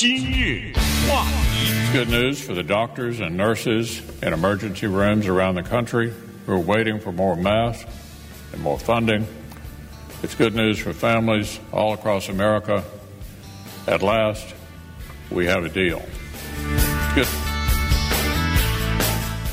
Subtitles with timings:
[0.00, 0.73] 今日
[1.07, 1.69] 话题。
[1.69, 6.11] It's good news for the doctors and nurses in emergency rooms around the country
[6.47, 7.85] who are waiting for more masks
[8.51, 9.25] and more funding.
[10.23, 12.83] It's good news for families all across America.
[13.85, 14.55] At last,
[15.29, 16.01] we have a deal.
[17.13, 17.27] Good.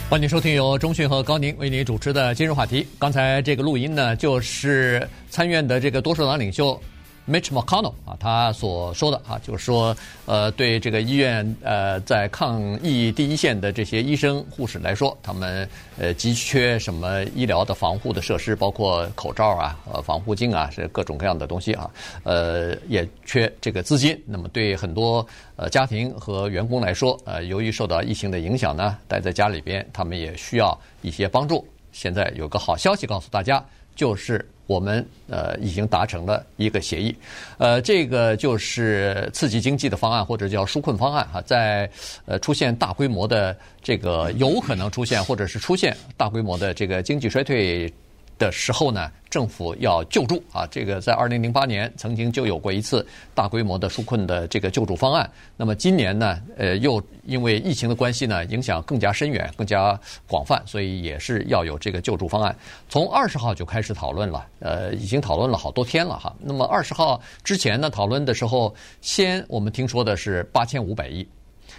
[0.08, 2.86] 欢迎收听由中讯和高宁为您主持的今日话题。
[2.98, 6.80] 刚才这个录音呢，就是参院的这个多数党领袖。
[7.28, 21.90] Mitch McConnell 啊，他所说的啊，就是说，呃，对这个医院呃，在抗疫第一线的这些医生护士来说，他们呃急缺什么医疗的防护的设施，包括口罩啊、呃防护镜啊，是各种各样的东西啊，
[22.22, 24.18] 呃，也缺这个资金。
[24.24, 31.66] 那么对很多呃家庭和员工来说，呃，由于受到疫情的影响呢，待在家里边，他们也需要一些帮助。
[31.90, 33.64] 现在有个好消息告诉大家，
[33.98, 34.42] 就是。
[34.68, 37.16] 我们呃已经达成了一个协议，
[37.56, 41.90] 呃，这个就是刺激经济的方案，或者叫纾困方案哈，在
[42.26, 47.90] 呃出现大规模的这个有可能出现，或者是出现大规模的这个经济衰退。
[48.38, 55.28] 的时候呢，政府要救助啊，这个在二零零八年曾经就有过一次大规模的纾困的这个救助方案。
[55.56, 62.56] 那么今年呢，呃，又因为疫情的关系呢，影响更加深远、更加广泛，所以也是要有这个救助方案。
[62.88, 66.34] 从二十号就开始讨论了，呃，已经讨论了好多天了哈。
[66.38, 71.26] 那么二十号之前呢，讨论的时候，先我们听说的是八千五百亿，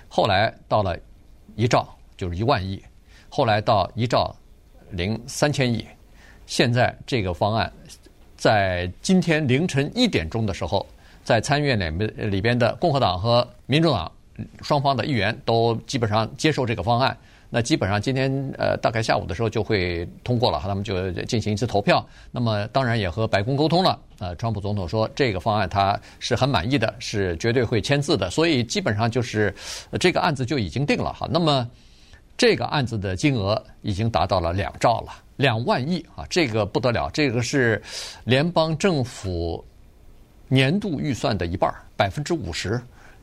[0.07, 0.97] 后来到了
[1.55, 1.87] 一兆，
[2.17, 2.83] 就是一万亿，
[3.30, 4.35] 后来到一兆
[4.91, 5.85] 零三千亿。
[6.50, 7.72] 现在这个方案，
[8.36, 10.83] 在今天凌晨一点钟的时候，
[11.23, 14.11] 在参议院里边里边的共和党和民主党
[14.64, 17.16] 双方的议员都基本上接受这个方案。
[17.52, 22.03] 那基本上今天呃大概下午的时候就会通过了，他们就进行一次投票。
[22.31, 24.00] 那么当然也和白宫沟通了。
[24.17, 28.27] 呃，川普总统说这个方案他是很满意的，是绝对会签字的。
[28.27, 29.53] 所以基本上就是
[30.00, 31.27] 这个案子就已经定了哈。
[31.30, 31.70] 那么
[32.36, 35.11] 这个案子的金额已经达到了两兆了。
[35.39, 37.81] 两万亿啊，这个不得了，这个是
[38.25, 39.65] 联邦政府
[40.49, 42.77] 年度预算的一半，百分之五十，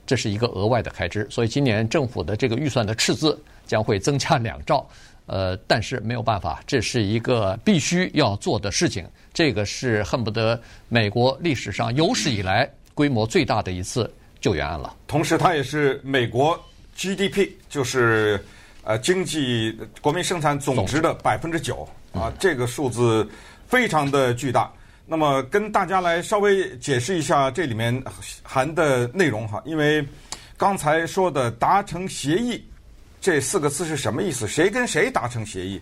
[0.06, 1.26] 这是一个额外的开支。
[1.28, 4.88] 所以今年政府的这个预算的赤字将会增加两兆，
[5.26, 9.06] 呃，但是没有办法，这是一个必须要做的事情。
[9.34, 10.58] 这个是恨不得
[10.88, 14.10] 美国历史上有史以来规模最大的一次
[14.40, 14.96] 救援案了。
[15.06, 16.58] 同时，它也是美国
[16.96, 18.42] GDP，就是
[18.84, 21.86] 呃经济国民生产总值的百分之九。
[22.16, 23.28] 啊，这个数字
[23.66, 24.72] 非常的巨大。
[25.08, 28.02] 那么跟大家来稍微解释一下这里面
[28.42, 30.04] 含的内容哈，因为
[30.56, 32.68] 刚才说的达成协议
[33.20, 34.48] 这四个字是什么意思？
[34.48, 35.80] 谁跟谁达成协议？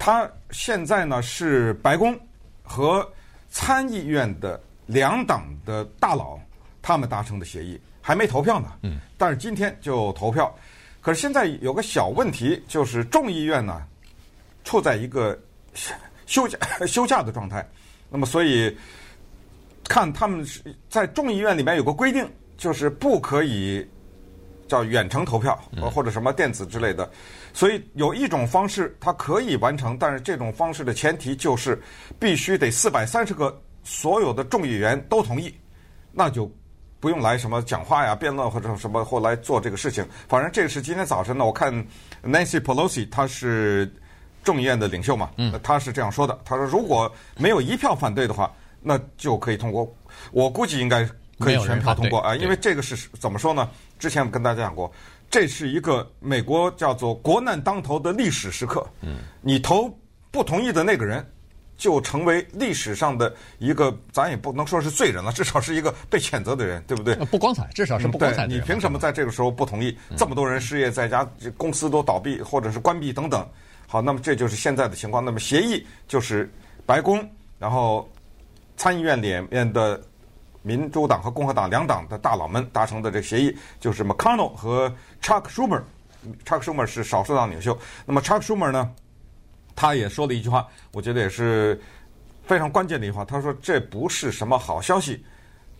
[0.00, 2.18] 他现在呢是白宫
[2.64, 3.08] 和
[3.50, 6.36] 参议院的两党的大佬
[6.82, 8.72] 他们达成的协议，还没投票呢。
[8.82, 8.98] 嗯。
[9.16, 10.52] 但是今天就投票。
[11.00, 13.80] 可是现在有个小问题，就是众议院呢
[14.64, 15.38] 处在一个。
[16.26, 17.64] 休假 休假的状态，
[18.10, 18.76] 那么所以
[19.84, 23.86] 看他们是在众议院里面有个规定，就是不可以
[24.66, 25.56] 叫远程投票
[25.94, 27.08] 或者什么电子之类的，
[27.52, 31.80] 所以有一种方式它可以完成，但是这种方式的前提就是
[32.18, 35.54] 必须得四百三十个所有的众议员都同意，
[36.10, 36.50] 那就
[36.98, 40.04] 不用来什么讲话呀、辩论或者什么或来做这个事情。
[40.28, 41.72] 反正这个是今天早晨呢，我看
[42.24, 43.88] Nancy Pelosi 他是。
[44.46, 45.28] 众议院的领袖嘛，
[45.60, 46.38] 他是这样说的。
[46.44, 48.48] 他说，如果没有一票反对的话，
[48.80, 49.92] 那就可以通过。
[50.30, 51.04] 我估计应该
[51.40, 53.68] 可以全票通过啊，因为这个是怎么说呢？
[53.98, 54.90] 之前我跟大家讲过，
[55.28, 58.86] 这是一个美国叫做国难当头的历史时刻。
[59.00, 59.92] 嗯，你投
[60.30, 61.28] 不同意的那个人，
[61.76, 67.16] 就成为历史上的一个，咱也不能说是罪人了， 至少是一个被谴责的人，对不对？
[67.26, 68.46] 不光彩，至少是不光彩。
[68.46, 69.98] 你凭什么在这个时候不同意？
[70.16, 73.44] 这么多人失业在家，公司都倒闭或者是关闭等等。
[73.86, 75.24] 好，那么这就是现在的情况。
[75.24, 76.50] 那么协议就是
[76.84, 78.08] 白宫，然后
[78.76, 80.00] 参议院里面的
[80.62, 85.82] 民主党和共和党两党的大佬们达成的这个协议，就是 McConnell 和 Chuck Schumer。
[86.44, 87.78] Chuck Schumer 是少数党领袖。
[88.04, 88.92] 那么 Chuck Schumer 呢，
[89.76, 91.80] 他也说了一句话，我觉得也是
[92.44, 93.24] 非常关键的一句话。
[93.24, 95.24] 他说：“这不是什么好消息。”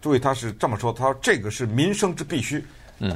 [0.00, 2.64] 注意，他是这么说：“他说这个是民生之必须。”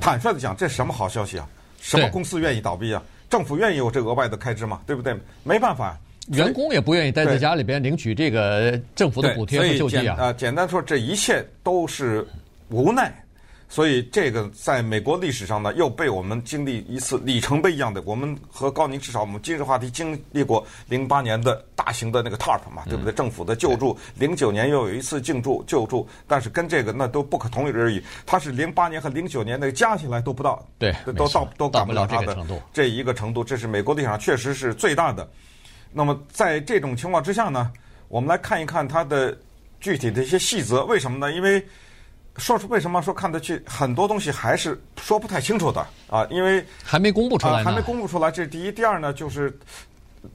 [0.00, 1.48] 坦率的讲，这是什么好消息啊？
[1.80, 3.02] 什么公司愿意倒闭啊？
[3.30, 4.80] 政府愿意有这额外的开支吗？
[4.86, 5.16] 对不对？
[5.44, 5.96] 没办法，
[6.32, 10.16] 员工也不愿意待在家里边领取这个政府的补贴和救济啊。
[10.18, 12.26] 啊，简单说，这一切都是
[12.68, 13.14] 无奈。
[13.70, 18.02] 所以这个在美国历史上呢，又被我们经历一次里程碑一样的。
[18.04, 23.12] 我们和高宁至少我们今日话题经历过零八年的大型的那个 TARP 嘛，对不对？
[23.12, 28.02] 政府的救助，零九年又有一次救助救助，但是跟这个那都不可同日而语。
[28.26, 32.36] 它是零八年和零九年那个加起来都不到，对，都到都赶不了它的，
[32.72, 33.44] 这一个程度。
[33.44, 35.30] 这是美国历史上确实是最大的。
[35.92, 37.70] 那么在这种情况之下呢，
[38.08, 39.38] 我们来看一看它的
[39.78, 40.84] 具体的一些细则。
[40.86, 41.32] 为什么呢？
[41.32, 41.64] 因为
[42.40, 48.72] 说出为什么说看得去，很多东西还是说不太清楚的啊，因为还没公布出来，啊，还没公布出来，这是第一。
[48.72, 49.56] 第二呢，就是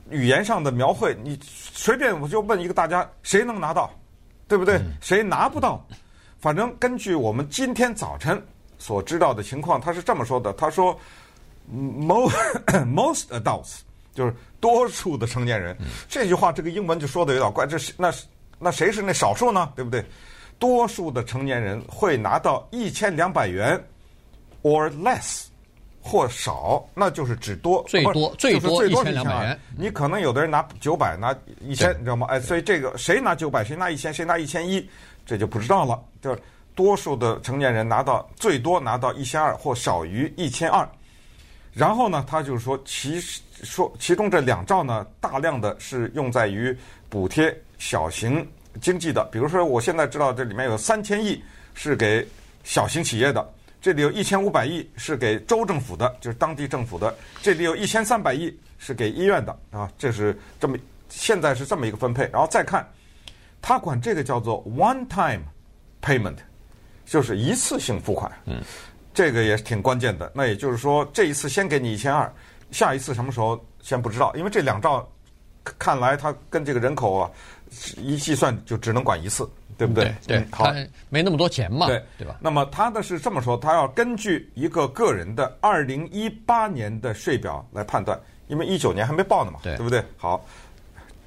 [0.09, 3.91] 语言上的描绘，你随便我就问一个大家，谁能拿到，
[4.47, 4.79] 对不对？
[5.01, 5.85] 谁拿不到？
[6.39, 8.41] 反正根据我们今天早晨
[8.77, 10.95] 所知道的情况，他是这么说的：他说
[11.73, 12.35] ，most
[12.85, 13.79] most adults
[14.13, 15.75] 就是多数的成年人。
[16.07, 18.13] 这句话这个英文就说的有点怪，这是那
[18.59, 19.71] 那谁是那少数呢？
[19.75, 20.05] 对不对？
[20.57, 23.81] 多数的成年人会拿到一千两百元
[24.63, 25.45] ，or less，
[26.01, 29.59] 或少，那就是只多，最多最多一千两百元。
[29.77, 32.27] 你可能有的人拿九百，拿一千，你知道吗？
[32.29, 34.87] 哎，所以这个谁拿九百，谁拿一千，谁拿一千一，
[35.25, 36.01] 这就不知道了。
[36.21, 36.41] 就是
[36.73, 40.87] 多数的成年人拿到最多拿到一千二，或少于一千二。
[41.73, 46.75] 然后呢，他就是说，其实说其中这两兆呢，大量的是用在于
[47.09, 48.47] 补贴小型。
[48.81, 51.41] 经济的，比如说，我现在知道这里面有三千亿
[51.73, 52.27] 是给
[52.63, 60.77] 小型企业的，这里有一千五百亿是给州政府的，就是当地政府的，这里有一千三百亿是给医院的啊，这是这么
[61.09, 62.29] 现在是这么一个分配。
[62.33, 62.87] 然后再看，
[63.61, 65.43] 他管这个叫做 one-time
[66.01, 66.37] payment，
[67.05, 68.31] 就是一次性付款。
[68.45, 68.61] 嗯，
[69.13, 70.31] 这个也是挺关键的。
[70.33, 72.31] 那也就是说，这一次先给你一千二，
[72.71, 75.07] 下一次什么时候先不知道，因为这两兆
[75.77, 77.31] 看来它跟这个人口啊。
[77.97, 80.05] 一计算就只能管一次，对不对？
[80.25, 80.71] 对，对好，
[81.09, 82.37] 没那么多钱嘛，对对吧？
[82.39, 90.03] 那么他的是这么说，他要根据一个个人的二零一八年的税表来判断，因为一九年还没报呢嘛，对，对不对？
[90.17, 90.45] 好，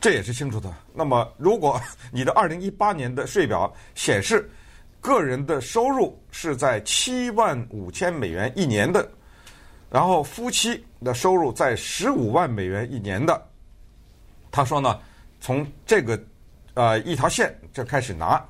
[0.00, 0.72] 这也是清楚的。
[0.94, 1.80] 那么如果
[2.10, 4.50] 你的二零一八年的税表显示
[5.00, 9.06] 个人的收入是在七万五千美元一年的，
[9.90, 13.40] 然后夫妻的收入在十五万美元一年的，
[14.50, 14.98] 他说呢，
[15.40, 16.18] 从这个。
[16.78, 18.40] 呃，一条线就开始拿，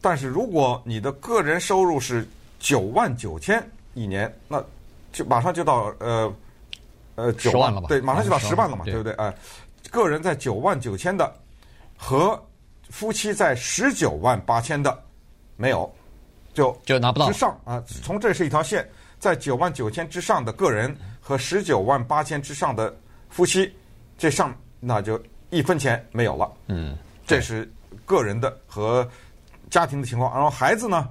[0.00, 2.24] 但是如果你的个人收入是
[2.60, 3.60] 九万九千
[3.94, 4.62] 一年，那
[5.10, 6.32] 就马上就到呃
[7.16, 7.88] 呃九万了吧？
[7.88, 9.12] 对，马上就到十万了嘛，对不对？
[9.14, 9.34] 哎、呃，
[9.90, 11.34] 个人在九万九千的
[11.96, 12.40] 和
[12.90, 14.96] 夫妻在十九万八千的
[15.56, 15.92] 没有，
[16.54, 17.82] 就就拿不到之上啊。
[18.04, 18.88] 从这是一条线，
[19.18, 22.96] 在九万九千之上的个人和十九万八千之上的
[23.28, 23.74] 夫妻，
[24.16, 25.20] 这上那就
[25.50, 26.52] 一分钱没有了。
[26.68, 26.96] 嗯。
[27.28, 27.70] 这是
[28.06, 29.06] 个人的和
[29.68, 31.06] 家庭的情况，然后孩子呢，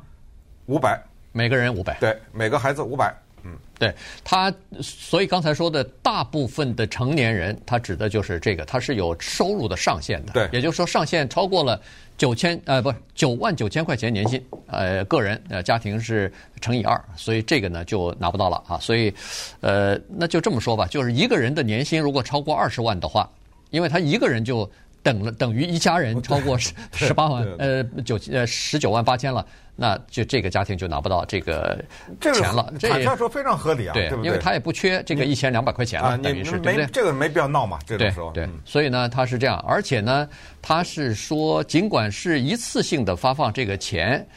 [0.65, 0.99] 五百，
[1.31, 3.93] 每个人五百，对，每个孩子五百，嗯，对
[4.23, 11.79] 他，所以刚才说的大部分的成年人，他指的就是这个，他是有收入的上限的，对，也就是说上限超过了
[12.17, 19.13] 九千，呃，不，九万九千块钱年薪，呃，个人呃家庭是乘以二，所以这个呢就拿不到了啊，所以，
[19.61, 23.29] 呃，那就这么说吧，就是一个人的年薪如果超过二十万的话，
[23.69, 24.67] 因为他一个人就。
[25.03, 29.45] 等了等于一家人超过十 十八万呃九呃十九万八千了，
[29.75, 31.77] 那就这个家庭就拿不到这个
[32.19, 32.73] 钱了。
[32.79, 34.27] 这他说非常合理啊，对，对不对？
[34.27, 36.85] 因为他也不缺这个一千两百块钱了，等于是对不对？
[36.87, 38.31] 这个没必要闹嘛，这个时候。
[38.31, 40.27] 对，对，所以呢，他是这样，而且呢，
[40.61, 44.27] 他是说，尽管是一次性的发放这个钱。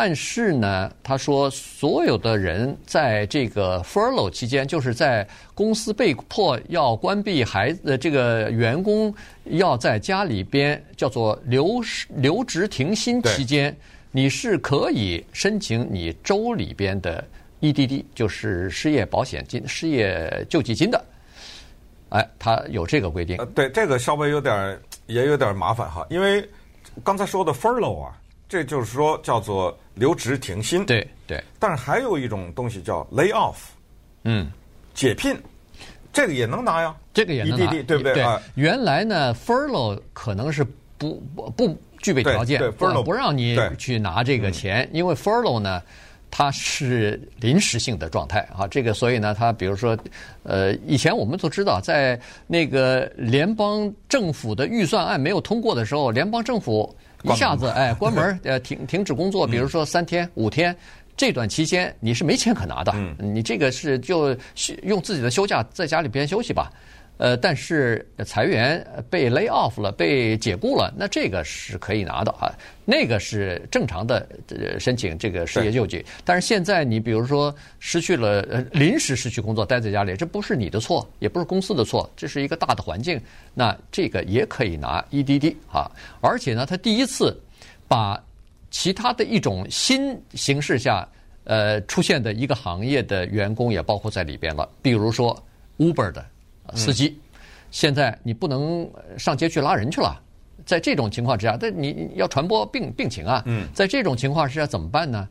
[0.00, 9.12] 但是呢，他说所有的人在这个 furlough 期间，就是在公司被迫要关闭孩子，这个员工
[9.46, 13.76] 要在家里边叫做留留职停薪期间，
[14.12, 17.24] 你是可以申请你州里边的
[17.60, 21.04] EDD，就是失业保险金、失业救济金的。
[22.10, 23.36] 哎，他有这个规定。
[23.52, 26.48] 对，这个稍微有点也有点麻烦哈，因为
[27.02, 28.16] 刚才说的 furlough 啊。
[28.48, 31.42] 这就是说叫做留职停薪，对对。
[31.58, 33.56] 但是还有一种东西叫 lay off，
[34.24, 34.50] 嗯，
[34.94, 35.36] 解聘，
[36.14, 38.14] 这个也能拿呀，这个也能拿对不对？
[38.14, 40.64] 对啊，原来呢，furlough 可能是
[40.96, 45.82] 不不不具备条件，furlough 不让你去拿这个钱，嗯、因为 furlough 呢，
[46.30, 48.66] 它是临时性的状态啊。
[48.66, 49.94] 这个所以呢，它比如说，
[50.42, 56.96] 呃，以前我们都知道，在那个联邦政府的预算案没有通过的时候，联邦政府。
[57.22, 60.74] 一下子哎，关门 呃，停停止工作，比如说三天、嗯、五天，
[61.16, 64.36] 这段期间你是没钱可拿的，嗯、你这个是就
[64.82, 66.70] 用自己的休假在家里边休息吧。
[67.18, 72.46] 呃，但是裁员被 lay off 了，被解雇了，那这个是可以拿的啊，
[72.84, 74.24] 那个是正常的
[74.78, 76.04] 申请这个失业救济。
[76.24, 83.20] 但是现在你比如说失去了呃临时失去工作，待在家里，这不是你的错，也不是公司的错，这是一个大的环境，
[83.52, 85.90] 那这个也可以拿 EDD 啊。
[86.20, 87.36] 而且呢，他第一次
[87.88, 88.22] 把
[88.70, 91.08] 其他的一种新形势下
[91.42, 95.36] 呃出现的一个行业的员工也包括在里边了，比如说
[95.78, 96.24] Uber 的。
[96.74, 97.18] 司机，
[97.70, 100.20] 现在你不能上街去拉人去了，
[100.64, 103.44] 在这种情况之下，但你要传播病病情啊。
[103.74, 105.28] 在这种情况之下怎么办呢？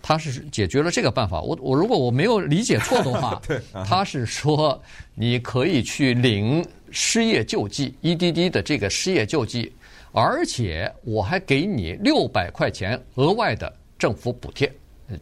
[0.00, 1.40] 他是解决了这个办法。
[1.40, 3.42] 我我如果我没有理解错的话，
[3.84, 4.80] 他是说
[5.14, 9.72] 你可以去领失业救济 EDD 的这个失业救济，
[10.12, 14.72] 而且我还给你六百块钱额外的政府补贴。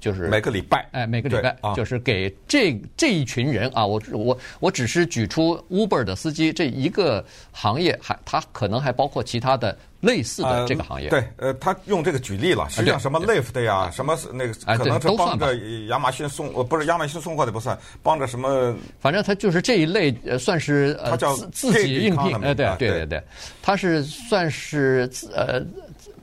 [0.00, 11.08] 就是每个礼拜，哎，每个礼拜就是给这这一群人啊，我我我只是举出 Uber 的司机这一个行业，还他可能还包括其他的类似的这个行业。
[11.08, 15.54] 对，呃，他用这个举例了，实际上什么 Lyft 呀，什么那个可能是帮着
[15.86, 18.76] 亚马逊送，呃，不是亚马逊送货的不算，帮着什么？
[19.00, 23.22] 反正他就是这一类，呃，算是呃自自己应聘，哎，对对对对，
[23.62, 25.64] 他是算是呃。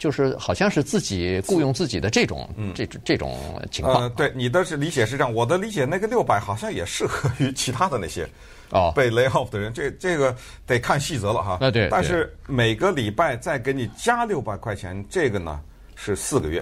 [0.03, 3.39] 就是好像是自己雇佣自己的这种，嗯，这种这种
[3.71, 4.01] 情况。
[4.01, 8.27] 呃，对，你的是理解是这样，我的理解那个六百好像也适合于其他的那些
[8.71, 10.35] 哦被 lay off 的人，这这个
[10.67, 11.57] 得看细则了哈。
[11.61, 11.87] 那对。
[11.89, 15.57] 但是每个礼拜再给你加六百块钱，这个呢
[15.95, 16.61] 是四个月，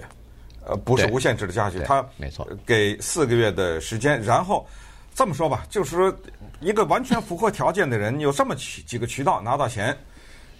[0.63, 4.21] 呃，不是无限制的加去，他没错，给四个月的时间。
[4.21, 4.67] 然后
[5.15, 6.15] 这么说吧，就是说
[6.59, 9.97] 一个完全符合条件的人，有这么几几个渠道拿到钱。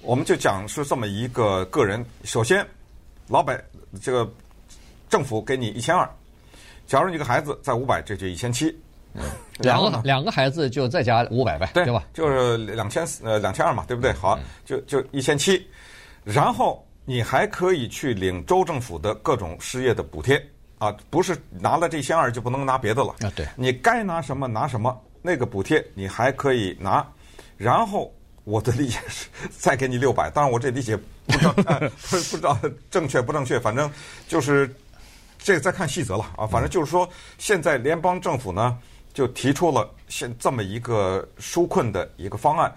[0.03, 2.65] 我们就讲是这么一个个人，首先，
[3.27, 3.63] 老板
[4.01, 4.27] 这个
[5.10, 6.10] 政府给你一千二，
[6.88, 8.75] 假如你个孩子在五百，这就一千七，
[9.60, 12.03] 两个两个孩子就再加五百呗，对吧？
[12.13, 14.12] 就是两千四呃两千二嘛，对不对？
[14.13, 15.65] 好，就就一千七，
[16.24, 20.43] 然后你还可以去领州政府的各种失业的补贴
[20.79, 23.31] 啊，不是拿了这一千二就不能拿别的了啊？
[23.36, 27.08] 对，你该拿什么拿什么，那个补贴你还可以拿，
[27.55, 28.12] 然后。
[28.43, 31.53] 我的理解是再给你六百，当然我这理解不知道
[32.10, 32.57] 不不知道
[32.89, 33.89] 正确不正确，反正
[34.27, 34.74] 就是
[35.38, 36.48] 这个再看细则了啊。
[36.48, 37.07] 反正就是说，
[37.38, 38.77] 现在联邦政府呢
[39.13, 42.74] 就提出了现这么一个纾困的一个方案，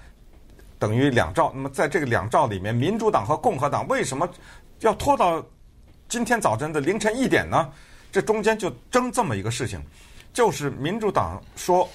[0.78, 1.50] 等于两兆。
[1.54, 4.28] 那么在这个两兆里面，民主党和共和党为什么
[4.80, 5.42] 要拖到
[6.08, 7.72] 今天早晨的凌晨一点呢？
[8.12, 9.82] 这中间就争这么一个事情，
[10.32, 11.88] 就是民主党说。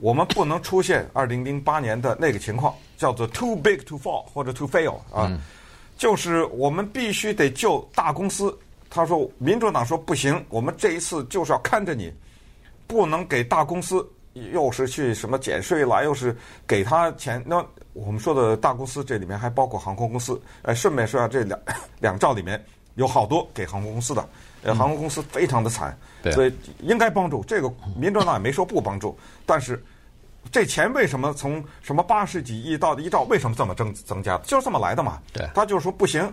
[0.00, 5.40] 我们不能出现二零零八年的那个情况，叫做 too big to fall 或者 to fail 啊，嗯、
[5.96, 8.56] 就是我们必须得救大公司。
[8.94, 12.12] 他说，民主党说不行，我们这一次就是要看着你，
[12.86, 14.06] 不能给大公司
[14.52, 17.42] 又是去什么减税了，又是给他钱。
[17.46, 20.38] 那我们说的大公司这里面还包括航空公司。
[20.60, 21.58] 哎，顺便说下，这两
[22.00, 22.62] 两兆里面
[22.96, 24.28] 有好多给航空公司的，
[24.62, 27.44] 呃，航空公司非常的惨，嗯、所以应该帮助。
[27.44, 29.82] 这个民主党也没说不帮助，但是。
[30.50, 33.22] 这钱为什么从什么八十几亿到一兆？
[33.22, 34.36] 为什么这么增增加？
[34.38, 35.20] 就是这么来的嘛。
[35.32, 36.30] 对，他就是说不行，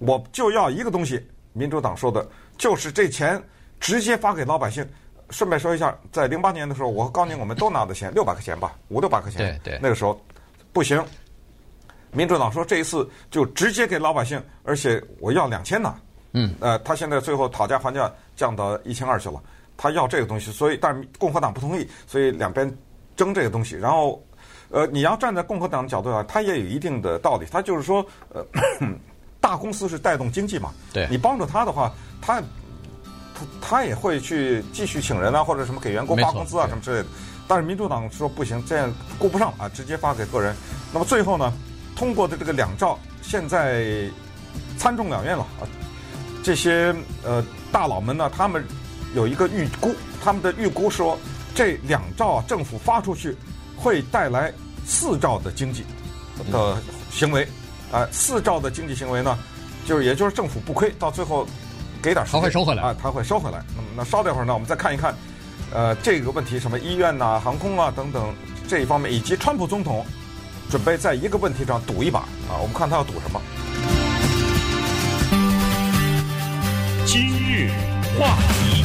[0.00, 1.24] 我就要一个东西。
[1.52, 2.28] 民主党说的
[2.58, 3.40] 就是这钱
[3.78, 4.84] 直接发给老百姓。
[5.30, 9.38] 顺便说一下，在零八年的时候，我和高宁我们都拿的钱六百块钱吧，五六百块钱。
[9.62, 9.78] 对对。
[9.80, 10.20] 那个时候
[10.72, 11.02] 不行，
[12.10, 15.94] 民主党说这一次就直接给老百姓，而且我要两千呢。
[16.32, 16.54] 嗯。
[16.60, 19.42] 呃，他现在最后讨价还价降到一千二去了，
[19.76, 22.70] 他要这个东西，所以但是共和党不同意，所以两边。
[23.16, 24.18] 争这个东西，然后，
[24.70, 27.44] 呃，你要站在共和党的角度上，他也有一定的道理。
[27.52, 28.42] 他就是说，呃，
[29.42, 37.08] 大公司是带动经济嘛，对，你帮助他的话，他他他也会去继续请人啊，或者什么给员工发工资啊什么之类的。
[37.46, 40.56] 但是民主党说不行，这样顾不上啊，直接发给个人。
[40.94, 41.52] 那么最后呢，
[41.94, 43.84] 通过的这个两兆，现在
[44.78, 45.68] 参众两院了啊，
[46.42, 46.94] 这些
[47.24, 48.64] 呃大佬们呢，他们
[49.14, 51.18] 有一个预估，他们的预估说。
[51.52, 53.36] 这两兆啊，政府发出去，
[53.76, 54.52] 会带来
[54.86, 55.84] 四兆的经济
[56.50, 56.80] 的
[57.10, 57.42] 行为，
[57.90, 59.36] 啊、呃，四兆的经济行为呢，
[59.84, 61.44] 就是也就是政府不亏，到最后
[62.00, 63.62] 给点，他会收回来啊，他会收回来。
[63.74, 65.12] 那么那稍等一会儿呢，我们再看一看，
[65.72, 68.32] 呃，这个问题什么医院呐、啊、航空啊等等
[68.68, 70.06] 这一方面，以及川普总统
[70.70, 73.42] 准备在一个问题上赌一把啊，我们看他要赌什么。
[78.18, 78.84] 话题。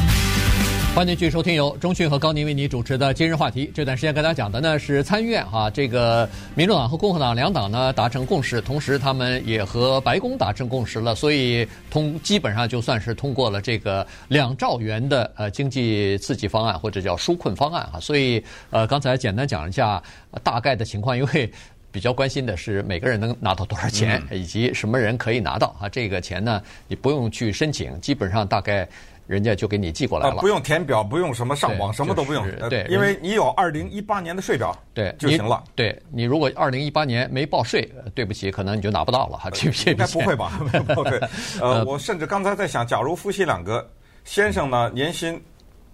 [0.95, 3.69] 欢迎继续收听由中讯和高宁为你主持的今日话题。
[3.75, 17.99] 这段时间跟大家讲的呢是参议院哈，这个民主党和共和党两党呢达成共识，同时他们也和白宫达成共识了，所以通基本上就算是通过了这个两兆元的呃经济刺激方案或者叫纾困方案哈。
[17.99, 20.01] 所以呃刚才简单讲一下
[20.43, 21.51] 大概的情况，因为
[21.95, 25.87] 比较关心的是每个人能拿到多少钱，以及什么人可以拿到啊。
[25.87, 28.85] 这个钱呢你不用去申请，基本上大概。
[29.27, 32.47] 人家就给你寄过来了，呃、不用填表，不用什么上网，什么都不用。
[32.69, 35.63] 对，呃、因为你有二零一八年的税表，对就行了。
[35.73, 39.49] 对，你如果二零一八年没报税，对不起，可能你就拿不到了哈。
[39.49, 40.51] 这应该不会吧？
[41.09, 41.19] 对，
[41.59, 43.89] 呃，我甚至刚才在想，假如夫妻两个，
[44.25, 45.41] 先生呢年薪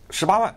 [0.10, 0.53] 十八万，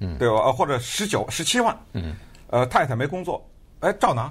[0.00, 0.34] 嗯，对吧？
[0.44, 2.14] 呃，或者十九、十七万，嗯，
[2.48, 3.42] 呃，太太没工作，
[3.80, 4.30] 哎，照拿。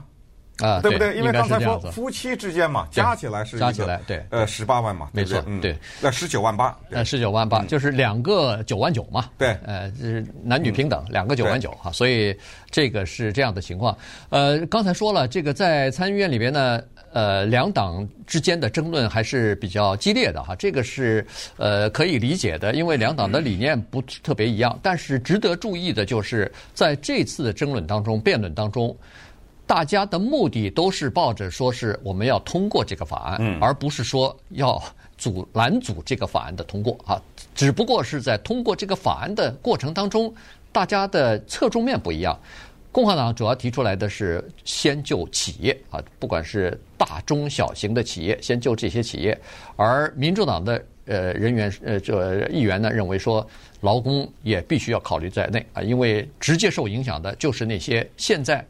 [0.61, 1.15] 啊，对不对？
[1.15, 12.35] 因为刚才说夫妻之间嘛，加起来是加起来对，呃，十八万嘛，没错，嗯，对，那十九万八，呃，十九万八，就是两个九万九嘛，对，呃，就是男女平等，两个九万九哈，所以
[12.69, 13.97] 这个是这样的情况。
[14.29, 16.81] 呃，刚才说了，这个在参议院里边呢，
[17.13, 21.25] 呃，两党之间的争论还是比较激烈的哈，这个是
[21.57, 24.77] 呃可以理解的，因为两党的理念不特别一样。
[24.83, 28.95] 但是值得注意的就是，在这次的争论当中、辩论当中。
[29.69, 34.81] 大家的目的都是抱着说是我们要通过这个法案，嗯、而不是说要
[35.15, 37.21] 阻拦阻这个法案的通过啊。
[37.53, 40.33] 只不过是在通过这个法案的过程当中，
[40.71, 42.35] 大家的侧重面不一样。
[42.91, 49.39] 共和党主要提出来的是先救企业啊，不管是大中小型的企业，先救这些企业。
[49.75, 53.47] 而民主党的呃人员呃这议员呢认为说，
[53.81, 58.65] 劳工也必须要考虑在内啊，因为直接受影响的就是那些现在。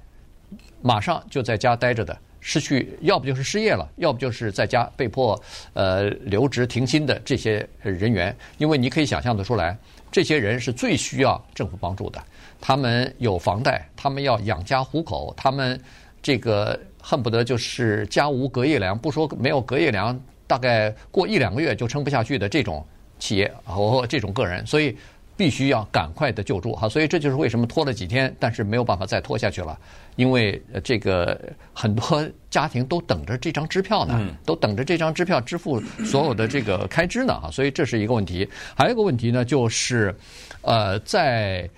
[0.82, 5.40] 马上就在家待着的，失去要不就是失业了，要不就是在家被迫
[5.74, 9.78] 呃留职停薪的这些人员，因为你可以想象得出来，
[10.12, 12.22] 这些人是最需要政府帮助的。
[12.62, 15.80] 他们有房贷，他们要养家糊口，他们
[16.22, 20.18] 这个恨不得就是家无隔夜粮，不说没有隔夜粮，
[20.48, 22.86] 大概过一两个月就撑不下去的这种
[23.20, 24.98] 企业和这种个人，所以。
[25.40, 29.80] 必须要赶快的救助哈，所以这就是为什么拖了几天，但是没有办法再拖下去了，
[30.18, 31.40] 因为这个
[31.72, 38.46] 很多家庭都等着这张支票呢，都等着这张支票支付所有的这个开支呢哈，所以这是一个问题。
[38.76, 40.14] 还有一个问题呢，就是
[40.62, 41.70] 呃，在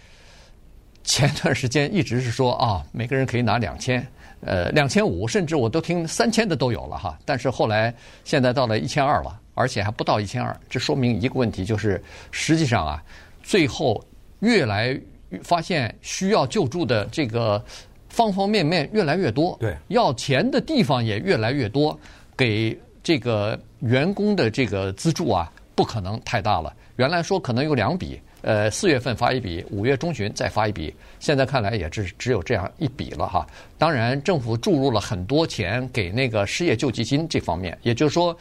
[1.04, 4.04] 前段时间一直是说啊，每个人可以拿两千，
[4.44, 13.04] 呃，两千五，甚至我都听三千的都有了哈，但是后来现在到了一千二了，而且还不到一千二，这说明一个问题，就是实际上啊。
[13.52, 14.02] 最后，
[14.40, 14.98] 越来
[15.44, 17.62] 发现需要救助的这个
[18.08, 22.00] 方方面面越来越多，对，要钱的地方也越来越多，
[22.38, 26.74] 给这个员工的这个资助啊，不可能太大了。
[26.96, 33.46] 原来说可能有两笔，呃，四月份发一笔，五月中旬再发一笔，现在看来也只只有这样一笔了哈。
[33.78, 38.34] 当然，政府注入了很多钱给那个失业救济金这方面，也就是说，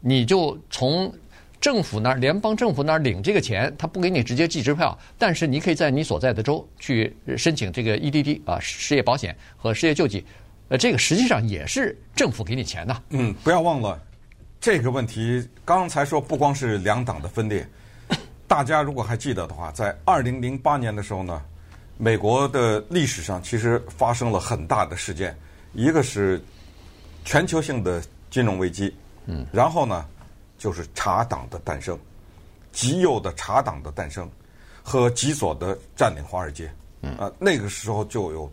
[0.00, 1.12] 你就从。
[1.60, 10.24] 政府那儿，联邦政府那儿领这个钱，他不给你直接寄支票，但是你可以在你所在的州去申请这个 EDD 啊，失业保险和失业救济，
[10.68, 13.02] 呃，这个实际上也是政府给你钱的。
[13.10, 14.00] 嗯，不要忘了
[14.60, 15.46] 这个问题。
[15.64, 17.66] 刚才说不光是两党的分裂，
[18.46, 21.42] 大家如果还记得的话，在二零零八年的时候呢，
[21.96, 25.36] 美国的历史上其实发生了很大的事件，
[25.72, 26.40] 一个是
[27.24, 28.94] 全球性的金融危机，
[29.26, 30.06] 嗯，然后呢。
[30.58, 31.98] 就是茶党的诞生，
[32.72, 34.28] 极右的茶党的诞生，
[34.82, 36.70] 和极左的占领华尔街，
[37.16, 38.52] 啊，那个时候就有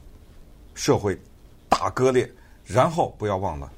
[0.75, 1.19] 社会
[1.67, 2.31] 大割裂。
[2.63, 3.71] 然后不要忘了，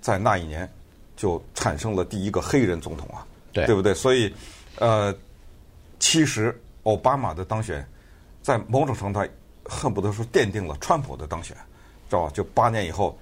[0.00, 0.68] 在那一年
[1.14, 3.94] 就产生了第一个黑人总统啊，对，对不对？
[3.94, 4.34] 所以，
[4.80, 5.14] 呃，
[6.00, 7.86] 其实奥巴马的当选，
[8.42, 9.28] 在某种程度上
[9.64, 11.56] 恨不得说奠定了川普的当选，
[12.10, 12.32] 知道吧？
[12.34, 13.16] 就八年以后，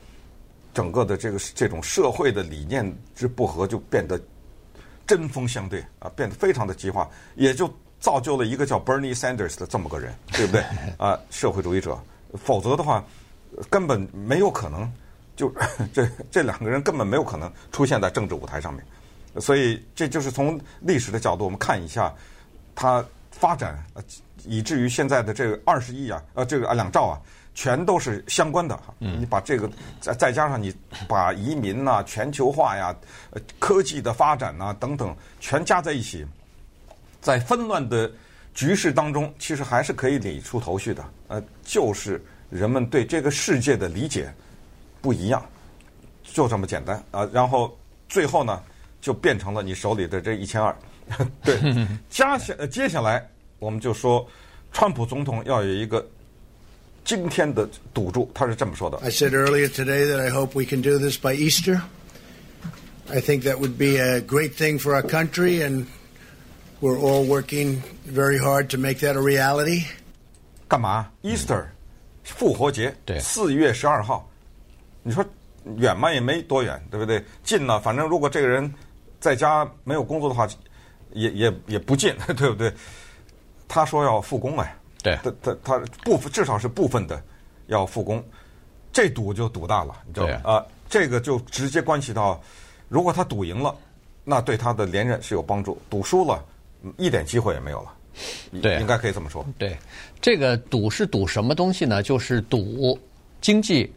[0.73, 4.19] 整个的这个这种社会的理念之不合就变得。
[5.11, 7.69] 针锋相对啊，变得非常的激化，也就
[7.99, 10.63] 造就了一个叫 Bernie Sanders 的这么个人，对不对？
[10.99, 11.99] 啊，社会主义者，
[12.35, 13.05] 否则的话，
[13.69, 14.89] 根本没有可能，
[15.35, 15.53] 就
[15.93, 18.87] 这这两个人根本没有可能出现在政治舞台上面。
[19.41, 22.15] 所以，这就是从历史的角度，我们看一下
[22.77, 23.85] 它发展，
[24.45, 27.19] 以至于现在的这个二十亿啊，呃，这个啊两兆啊。
[27.55, 29.69] 全都是相关的哈，你把这个
[30.01, 30.75] 再再加上你
[31.09, 32.95] 把移民呐、全球化呀、
[33.59, 36.25] 科技的发展呐等等全加在一起，
[37.21, 38.11] 在纷乱的
[38.55, 41.05] 局势当中，其实还是可以理出头绪的。
[41.29, 44.33] 呃，就是人们对这个世界的理解
[45.01, 45.45] 不一样，
[46.25, 47.29] 就这么简单啊。
[47.33, 47.77] 然后
[48.09, 48.63] 最后呢，
[49.01, 50.75] 就变成了你手里的这一千二。
[51.43, 51.61] 对，
[52.09, 54.27] 加下接下来我们就说，
[54.73, 56.05] 川普总统要有一个
[57.11, 58.97] 惊天的赌注，他是这么说的。
[58.99, 61.81] I said earlier today that I hope we can do this by Easter.
[63.09, 65.87] I think that would be a great thing for our country, and
[66.81, 69.83] we're all working very hard to make that a reality.
[70.69, 71.65] 干嘛？Easter，
[72.23, 74.31] 复活节，对四月十二号。
[75.03, 75.25] 你说
[75.79, 76.13] 远吗？
[76.13, 77.25] 也没多远，对不对？
[77.43, 77.81] 近呢？
[77.81, 78.73] 反正如果这个人
[79.19, 80.49] 在家没有工作的话，
[81.13, 82.73] 也也也不近，对不对？
[83.67, 87.23] 他说要复工哎，对他他他部分至少是部分的
[87.67, 88.23] 要复工，
[88.93, 90.41] 这赌就赌大了，你知道吗？
[90.43, 92.41] 对啊，这个就直接关系到，
[92.89, 93.75] 如果他赌赢了，
[94.25, 96.45] 那对他的连任是有帮助；赌输了，
[96.83, 97.95] 嗯一点机会也没有了。
[98.61, 99.47] 对应该可以这么说。
[99.57, 99.79] 对，
[100.21, 102.03] 这个赌是赌什么东西呢？
[102.03, 102.99] 就是赌
[103.41, 103.91] 经济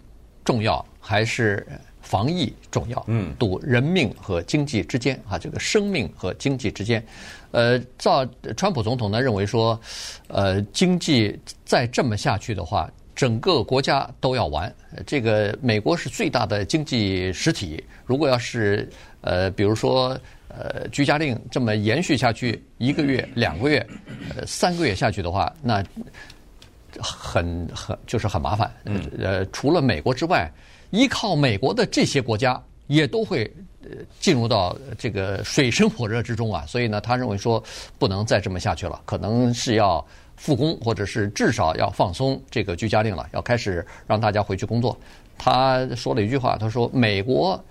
[0.46, 1.66] 重要还是
[2.04, 3.04] 防疫重要？
[3.08, 7.04] 嗯，赌人命和经济之间啊，这个生命和经济之间。
[7.50, 8.24] 呃，照
[8.56, 9.80] 川普总统呢认为说，
[10.28, 11.36] 呃，经济
[11.66, 14.72] 再这么下去的话，整个国家都要完。
[15.08, 18.88] 这个美国是最大的经济实体，如果要是
[19.22, 20.16] 呃，比如说。
[20.56, 23.84] 呃，居家令这么延续下去一个月、两个月、
[24.38, 25.84] 呃三个月下去的话，那
[27.00, 28.72] 很很就是很麻烦。
[29.18, 30.48] 呃，除了美国之外，
[30.94, 33.44] 依靠美国的这些国家也都会
[33.82, 36.64] 呃进入到这个水深火热之中啊。
[36.68, 37.62] 所以呢，他认为说
[38.00, 40.06] 不能再这么下去了，可能是要
[40.38, 44.98] 复工，或者是至少要放松这个居家令了，要开始让大家回去工作。
[45.38, 47.62] 他说了一句话，他说美国。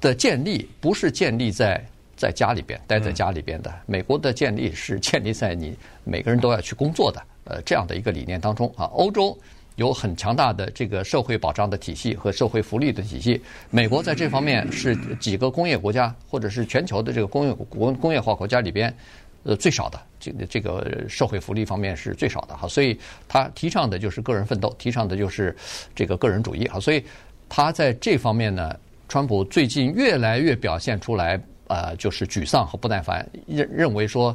[0.00, 1.82] 的建立不是建立在
[2.14, 8.84] 在家里边待在家里边的，美国的建立是建立在你每个人都要去工作的，呃，这样的一个理念当中啊。
[8.92, 9.34] 欧洲
[9.76, 18.94] 有很强大的这个社会保障的体系和社会福利的体系，美国在这方面是几个工业国家或者是全球的这个工业国工业化国家里边
[19.42, 25.56] 呃最少的，这个这个社会福利方面是最少的哈，所以他提倡的就是个人奋斗，提倡的就是
[25.94, 27.04] 这个个人主义哈，所以
[27.48, 28.74] 他在这方面呢。
[29.06, 34.34] 川普最近越来越表现出来，呃，就是沮丧和不耐烦，认认为说，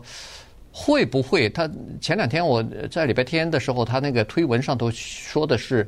[0.72, 5.88] 会不会他前两天我在礼拜天的时候，他那个推文上头说的是，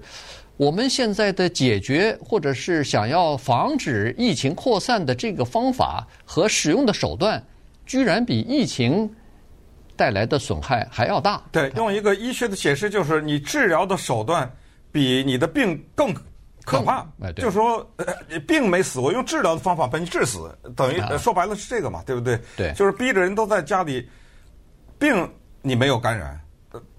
[0.57, 7.43] 我们现在的解决或者是想要防止疫情扩散的这个方法和使用的手段，
[7.85, 9.09] 居然比疫情
[9.95, 11.41] 带来的损害还要大。
[11.51, 14.51] 对，用一个医学的解释就是，你治疗的手段
[14.91, 16.13] 比你的病更。
[16.63, 17.03] 可怕，
[17.35, 22.39] 就是说，呃，病没死，我用治疗的方法把你治死，等于说白了是这个嘛，对不对？
[22.55, 24.07] 对，就是逼着人都在家里，
[25.01, 25.29] 病
[25.63, 26.39] 你没有感染，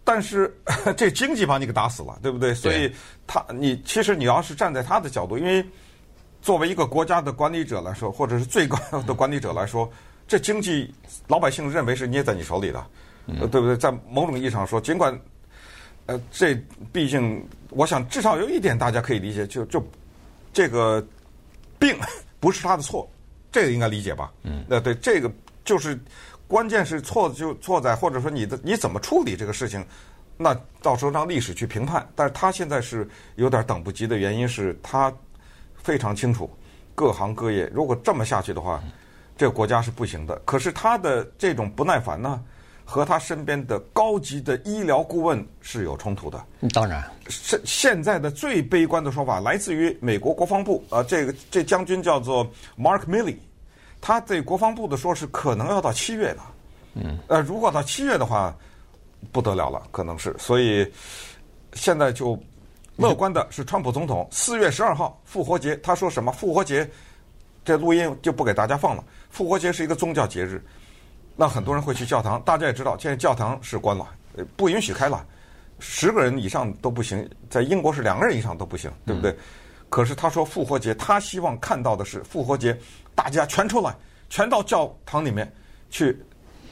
[0.02, 0.52] 但是
[0.98, 2.52] 这经济把你给打死了，对不对？
[2.52, 2.92] 所以
[3.24, 5.64] 他，你其实你要是站在他的角度，因为
[6.40, 9.88] 作为一个国家的管理者来说，或者是最高的管理者来说，
[10.26, 10.92] 这经济
[11.28, 12.84] 老百姓认为是捏在你手里的，
[13.26, 13.76] 对不对？
[13.76, 15.16] 在某种意义上说，尽管。
[16.06, 16.52] 呃，这
[16.92, 19.80] 毕竟，我想至少有一点大家可以理解，就就
[20.52, 21.00] 这个
[21.78, 21.96] 病
[22.40, 23.08] 不是他的错，
[23.52, 24.32] 这个应该理解吧？
[24.42, 25.30] 嗯，那，对，这个
[25.64, 25.96] 就是
[26.52, 29.82] 关键是错就错在或者说你的你怎么处理这个事情，
[30.36, 32.06] 那到时候让历史去评判。
[32.14, 35.10] 但是他现在是有点等不及的原因是他
[35.82, 36.50] 非常清楚
[36.94, 38.84] 各行各业如果这么下去的话，
[39.34, 40.38] 这个国家是不行的。
[40.44, 42.38] 可是他的这种不耐烦呢？
[42.84, 46.44] 和他身边的高级的医疗顾问是有冲突的。
[46.74, 52.44] 当然，现现在的最悲观的说法来自于美国国防部啊，这个这将军叫做
[52.76, 53.36] Mark Milley，
[54.02, 56.40] 他对国防部的说是可能要到七月的。
[56.94, 58.54] 嗯，呃，如果到七月的话，
[59.30, 60.36] 不得了了，可能是。
[60.38, 60.86] 所以
[61.72, 62.38] 现在就
[62.96, 66.30] 乐观的是，川普总统四月十二号复活节，他说什么？
[66.32, 66.86] 复活节
[67.64, 69.02] 这录音就不给大家放了。
[69.30, 70.62] 复活节是一个宗教节日。
[71.34, 74.06] 那很多人会去教堂，大家也知道，现在教堂是关了，
[74.54, 75.24] 不允许开了，
[75.78, 79.30] 十个人以上都不行，在英国是两个人以上都不行，对不对？
[79.30, 79.36] 嗯、
[79.92, 82.74] 可是他说复活节，他希望看到的是复活节，
[83.14, 83.94] 大家全出来，
[84.30, 85.52] 全到教堂里面
[85.90, 86.18] 去，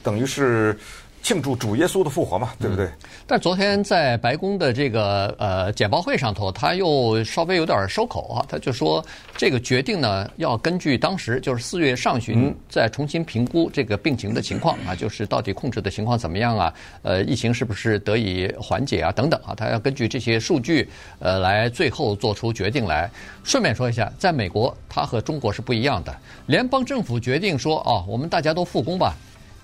[0.01, 0.75] 等于是。
[1.21, 2.85] 庆祝主耶稣的复活嘛，对不对？
[2.85, 2.91] 嗯、
[3.27, 9.05] 但昨天在白宫的这个呃简报会上头，他又稍微有点收口啊，他就说
[9.37, 16.73] 这个决定呢要根据当时就是四月上旬再重新评估这个病情的情况啊， 就是到底控制的情况怎么样啊？
[17.03, 19.11] 呃，疫情是不是得以缓解啊？
[19.11, 23.09] 等等啊，他要根据这些数据呃来最后做出决定来。
[23.43, 26.15] 顺便说一下，在美国，他和中国是不一样的，
[26.47, 29.15] 联邦政府决定说哦，我们大家都复工吧，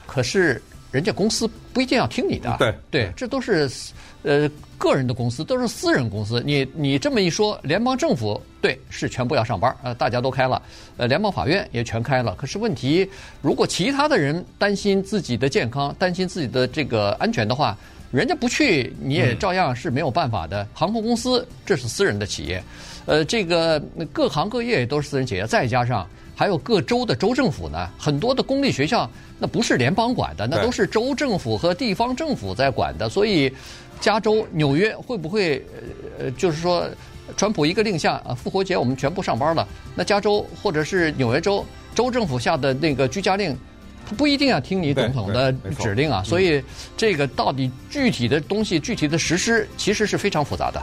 [0.05, 0.61] 可是。
[0.97, 2.55] 人家公司不一定要听你的。
[2.57, 3.69] 对对，这都是
[4.23, 6.41] 呃个人的公司，都是私人公司。
[6.43, 10.60] 你你这么一说，联邦政府对是全部要上班，呃，大家都开了，
[10.97, 12.33] 呃，联邦法院也全开了。
[12.33, 13.07] 可是问题，
[13.43, 17.77] 如果其他的人担心自己的健康，担心自己的这个安全的话，
[18.12, 20.67] 人家不去，你也照样是没有办法的。
[20.73, 22.63] 航空公司这是私人的企业，
[23.05, 23.79] 呃，这个
[24.12, 26.07] 各行各业都是私人企业，再加上。
[26.38, 33.10] 还有各州的州政府呢，很多的公立学校那不是联邦管的，那都是州政府和地方政府在管的。
[33.10, 33.52] 所以，
[34.00, 35.65] 加州、纽约会不会
[36.19, 36.88] 呃，就是说，
[37.36, 43.58] 川普一个令下啊，复活节我们全部上班了，那加州或者是纽约州州政府下的那个居家令，
[44.08, 46.21] 他不一定要听你总统的指令啊。
[46.23, 46.63] 所以，
[46.95, 50.80] 这个到底具体的东西、具体的实施，其实是非常复杂的。